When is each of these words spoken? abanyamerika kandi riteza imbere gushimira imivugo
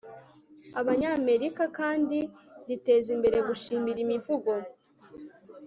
abanyamerika 0.79 1.63
kandi 1.77 2.17
riteza 2.67 3.07
imbere 3.15 3.37
gushimira 3.47 3.99
imivugo 4.05 4.51